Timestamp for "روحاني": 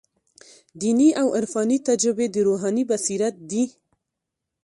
2.47-2.83